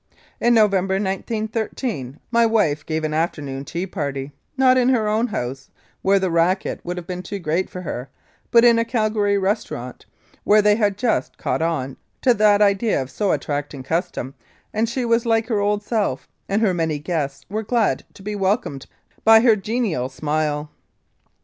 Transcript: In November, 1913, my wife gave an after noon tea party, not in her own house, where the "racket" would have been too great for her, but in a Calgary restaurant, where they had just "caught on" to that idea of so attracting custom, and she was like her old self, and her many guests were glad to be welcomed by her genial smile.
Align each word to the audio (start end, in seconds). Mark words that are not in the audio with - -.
In 0.39 0.55
November, 0.55 0.95
1913, 0.95 2.19
my 2.31 2.43
wife 2.43 2.83
gave 2.83 3.03
an 3.03 3.13
after 3.13 3.39
noon 3.39 3.63
tea 3.63 3.85
party, 3.85 4.31
not 4.57 4.75
in 4.75 4.89
her 4.89 5.07
own 5.07 5.27
house, 5.27 5.69
where 6.01 6.17
the 6.17 6.31
"racket" 6.31 6.79
would 6.83 6.97
have 6.97 7.05
been 7.05 7.21
too 7.21 7.37
great 7.37 7.69
for 7.69 7.83
her, 7.83 8.09
but 8.49 8.65
in 8.65 8.79
a 8.79 8.83
Calgary 8.83 9.37
restaurant, 9.37 10.07
where 10.43 10.59
they 10.63 10.75
had 10.75 10.97
just 10.97 11.37
"caught 11.37 11.61
on" 11.61 11.97
to 12.23 12.33
that 12.33 12.63
idea 12.63 12.99
of 12.99 13.11
so 13.11 13.31
attracting 13.31 13.83
custom, 13.83 14.33
and 14.73 14.89
she 14.89 15.05
was 15.05 15.27
like 15.27 15.45
her 15.49 15.59
old 15.59 15.83
self, 15.83 16.27
and 16.49 16.63
her 16.63 16.73
many 16.73 16.97
guests 16.97 17.45
were 17.47 17.61
glad 17.61 18.03
to 18.15 18.23
be 18.23 18.35
welcomed 18.35 18.87
by 19.23 19.41
her 19.41 19.55
genial 19.55 20.09
smile. 20.09 20.71